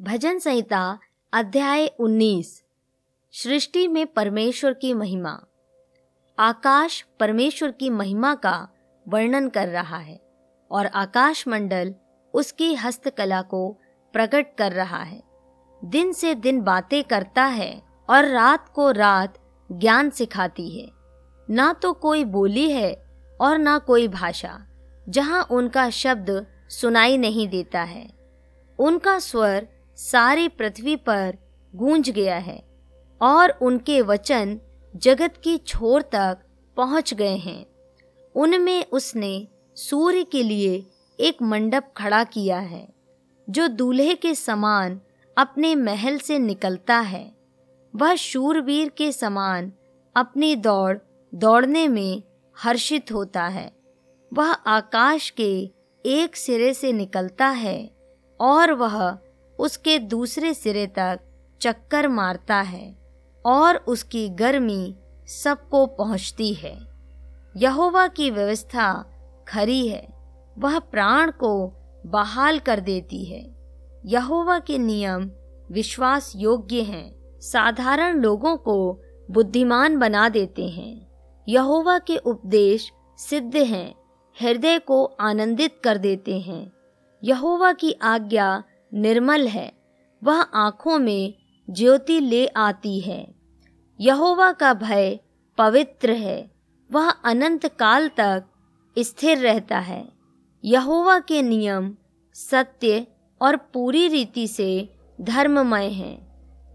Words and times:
भजन 0.00 0.38
संहिता, 0.38 0.98
अध्याय 1.32 1.86
19 1.86 2.62
सृष्टि 3.32 3.88
में 3.88 4.06
परमेश्वर 4.06 4.72
की 4.72 4.94
महिमा। 4.94 5.46
आकाश 6.38 7.04
परमेश्वर 7.20 7.70
की 7.70 7.90
महिमा 7.90 8.34
का 8.34 8.68
वर्णन 9.08 9.48
कर 9.48 9.68
रहा 9.68 9.98
है 9.98 10.20
और 10.70 10.86
आकाश 10.86 11.48
मंडल 11.48 11.94
उसकी 12.34 12.74
हस्तकला 12.74 13.42
को 13.42 13.80
प्रकट 14.12 14.46
कर 14.58 14.72
रहा 14.72 15.02
है। 15.02 15.22
दिन 15.84 16.12
से 16.12 16.34
दिन 16.34 16.60
बातें 16.60 17.04
करता 17.04 17.44
है 17.44 17.82
और 18.10 18.24
रात 18.24 18.68
को 18.68 18.90
रात 18.90 19.38
ज्ञान 19.72 20.10
सिखाती 20.10 20.80
है। 20.80 20.90
ना 21.50 21.72
तो 21.72 21.92
कोई 21.92 22.24
बोली 22.24 22.70
है 22.70 23.06
और 23.40 23.58
ना 23.58 23.78
कोई 23.78 24.08
भाषा, 24.08 24.66
जहाँ 25.08 25.46
उनका 25.50 25.90
शब्द 25.90 26.46
सुनाई 26.68 27.16
नहीं 27.16 27.48
देता 27.48 27.82
है। 27.82 28.10
उनका 28.78 29.18
स्वर 29.18 29.68
सारी 29.96 30.48
पृथ्वी 30.48 30.96
पर 30.96 31.36
गूंज 31.74 32.10
गया 32.10 32.36
है 32.38 32.58
और 33.20 33.50
उनके 33.62 34.00
वचन 34.02 34.58
जगत 34.94 35.34
की 35.44 35.56
छोर 35.58 36.02
तक 36.02 36.38
पहुँच 36.76 37.14
गए 37.14 37.36
हैं। 37.36 37.64
उनमें 38.34 38.84
उसने 38.92 39.48
सूर्य 39.76 40.22
के 40.22 40.42
लिए 40.42 40.84
एक 41.18 41.42
मंडप 41.42 41.92
खड़ा 41.96 42.22
किया 42.24 42.58
है, 42.58 42.88
जो 43.48 43.68
दूल्हे 43.68 44.14
के 44.14 44.34
समान 44.34 45.00
अपने 45.36 45.74
महल 45.74 46.18
से 46.18 46.38
निकलता 46.38 46.98
है। 46.98 47.36
वह 47.94 48.14
शूरवीर 48.14 48.88
के 48.88 49.10
समान 49.12 49.72
अपनी 50.16 50.54
दौड़ 50.56 50.96
दौड़ने 51.32 51.88
में 51.88 52.22
हर्षित 52.56 53.12
होता 53.12 53.46
है। 53.46 53.70
वह 54.32 54.52
आकाश 54.52 55.30
के 55.30 55.70
एक 56.04 56.36
सिरे 56.36 56.72
से 56.74 56.92
निकलता 56.92 57.48
है 57.48 57.78
और 58.40 58.72
वह 58.72 59.18
उसके 59.58 59.98
दूसरे 59.98 60.54
सिरे 60.54 60.86
तक 60.86 61.20
चक्कर 61.60 62.08
मारता 62.08 62.60
है 62.60 62.98
और 63.46 63.76
उसकी 63.76 64.28
गर्मी 64.28 64.96
सबको 65.26 65.86
पहुँचती 65.86 66.54
है। 66.54 66.86
यहोवा 67.56 68.08
की 68.08 68.30
व्यवस्था 68.30 69.12
खरी 69.48 69.88
है। 69.88 70.08
वह 70.58 70.78
प्राण 70.78 71.30
को 71.30 71.72
बहाल 72.06 72.58
कर 72.58 72.80
देती 72.80 73.24
है। 73.24 73.56
यहोवा 74.06 74.58
के 74.58 74.78
नियम 74.78 75.30
विश्वास 75.70 76.32
योग्य 76.36 76.82
हैं। 76.82 77.40
साधारण 77.40 78.20
लोगों 78.20 78.56
को 78.56 79.00
बुद्धिमान 79.30 79.98
बना 79.98 80.28
देते 80.28 80.68
हैं। 80.68 81.06
यहोवा 81.48 81.98
के 81.98 82.16
उपदेश 82.16 82.92
सिद्ध 83.18 83.56
हैं। 83.56 83.94
हृदय 84.40 84.78
को 84.78 85.04
आनंदित 85.04 85.80
कर 85.84 85.98
देते 85.98 86.40
हैं। 86.40 86.72
यहोवा 87.24 87.72
की 87.72 87.92
आज्ञा 87.92 88.64
निर्मल 88.96 89.48
है। 89.48 89.72
वह 90.24 90.40
आँखों 90.40 90.98
में 90.98 91.34
ज्योति 91.70 92.20
ले 92.20 92.46
आती 92.46 93.00
है। 93.00 93.34
यहोवा 94.00 94.52
का 94.52 94.74
भय 94.74 95.20
पवित्र 95.58 96.10
है। 96.10 96.50
वह 96.92 97.10
अनंत 97.10 97.66
काल 97.66 98.08
तक 98.08 98.44
स्थिर 98.98 99.38
रहता 99.38 99.78
है। 99.78 100.08
यहोवा 100.64 101.18
के 101.18 101.42
नियम 101.42 101.96
सत्य 102.34 103.06
और 103.42 103.56
पूरी 103.56 104.08
रीति 104.08 104.48
से 104.48 104.88
धर्ममय 105.20 105.86
हैं। 105.86 106.26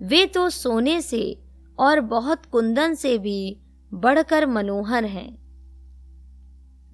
वे 0.02 0.26
तो 0.26 0.50
सोने 0.50 1.02
से 1.02 1.38
और 1.80 2.00
बहुत 2.00 2.46
कुंदन 2.46 2.94
से 2.94 3.18
भी 3.18 3.58
बढ़कर 3.94 4.46
मनोहर 4.46 5.06
हैं। 5.06 5.42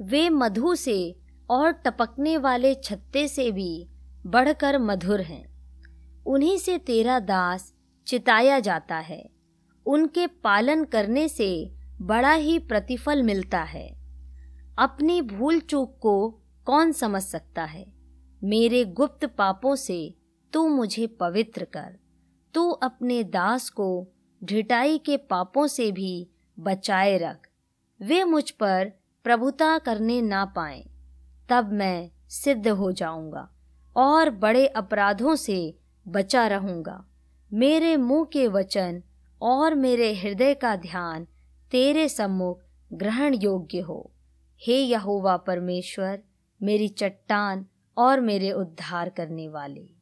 वे 0.02 0.30
मधु 0.30 0.76
से 0.76 1.16
और 1.50 1.72
टपकने 1.72 2.38
वाले 2.38 2.76
छत्ते 2.76 3.28
से 3.28 3.52
भी 3.52 3.88
बढ़कर 4.28 4.78
मधुर 4.78 5.22
हैं। 5.22 5.46
उन्हीं 6.26 6.58
से 6.58 6.78
तेरा 6.78 7.20
दास 7.20 7.74
चिताया 8.08 8.60
जाता 8.60 8.98
है। 8.98 9.30
उनके 9.86 10.28
पालन 10.28 10.84
करने 10.84 11.30
से 11.30 11.76
बड़ा 12.02 12.34
ही 12.34 12.60
प्रतिफल 12.60 13.24
मिलता 13.24 13.62
है। 13.64 13.98
अपनी 14.80 15.22
भूल 15.22 15.60
चूक 15.60 16.00
को 16.02 16.42
कौन 16.66 16.92
समझ 16.92 17.22
सकता 17.22 17.64
है? 17.64 17.94
मेरे 18.44 18.86
गुप्त 18.86 19.26
पापों 19.26 19.76
से 19.76 20.16
तू 20.54 20.68
मुझे 20.68 21.08
पवित्र 21.08 21.66
कर। 21.66 22.00
तू 22.54 22.70
अपने 22.70 23.24
दास 23.24 23.70
को 23.70 24.08
ढिटाई 24.44 24.98
के 24.98 25.18
पापों 25.18 25.68
से 25.68 25.92
भी 25.92 26.30
बचाए 26.60 27.18
रख। 27.18 27.50
वे 28.02 28.24
मुझ 28.24 28.52
पर 28.52 28.92
प्रभुता 29.24 29.78
करने 29.78 30.22
ना 30.22 30.46
पाए, 30.46 30.86
तब 31.50 31.72
मैं 31.72 32.12
सिद्ध 32.30 32.68
हो 32.68 32.92
जाऊँगा। 32.92 33.54
और 33.98 34.30
बड़े 34.30 34.68
अपराधों 34.68 35.36
से 35.36 35.78
बचा 36.08 36.48
रहूँगा। 36.48 37.06
मेरे 37.54 37.98
मुँह 37.98 38.26
के 38.34 38.48
वचन 38.48 39.04
और 39.42 39.76
मेरे 39.76 40.14
हृदय 40.14 40.54
का 40.54 40.76
ध्यान 40.76 41.28
तेरे 41.72 42.10
सम्मुख 42.10 42.62
ग्रहण 42.94 43.34
योग्य 43.34 43.80
हो। 43.80 44.12
हे 44.62 44.78
यहोवा 44.78 45.38
परमेश्वर, 45.38 46.24
मेरी 46.64 46.88
चट्टान 46.88 47.66
और 47.98 48.22
मेरे 48.22 48.52
उद्धार 48.52 49.10
करने 49.10 49.48
वाले। 49.48 49.97